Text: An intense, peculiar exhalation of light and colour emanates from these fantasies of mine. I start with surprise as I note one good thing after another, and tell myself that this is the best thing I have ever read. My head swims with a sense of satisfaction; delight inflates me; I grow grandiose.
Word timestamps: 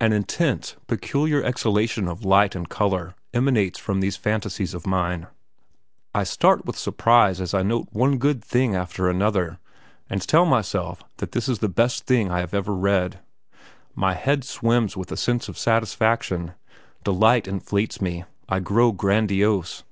An 0.00 0.14
intense, 0.14 0.76
peculiar 0.86 1.42
exhalation 1.44 2.08
of 2.08 2.24
light 2.24 2.54
and 2.54 2.70
colour 2.70 3.14
emanates 3.34 3.78
from 3.78 4.00
these 4.00 4.16
fantasies 4.16 4.72
of 4.72 4.86
mine. 4.86 5.26
I 6.14 6.24
start 6.24 6.64
with 6.64 6.78
surprise 6.78 7.38
as 7.38 7.52
I 7.52 7.62
note 7.62 7.88
one 7.92 8.16
good 8.16 8.42
thing 8.42 8.74
after 8.74 9.10
another, 9.10 9.58
and 10.08 10.22
tell 10.26 10.46
myself 10.46 11.02
that 11.18 11.32
this 11.32 11.50
is 11.50 11.58
the 11.58 11.68
best 11.68 12.06
thing 12.06 12.30
I 12.30 12.38
have 12.40 12.54
ever 12.54 12.74
read. 12.74 13.18
My 13.94 14.14
head 14.14 14.42
swims 14.42 14.96
with 14.96 15.12
a 15.12 15.18
sense 15.18 15.50
of 15.50 15.58
satisfaction; 15.58 16.54
delight 17.04 17.46
inflates 17.46 18.00
me; 18.00 18.24
I 18.48 18.60
grow 18.60 18.90
grandiose. 18.92 19.82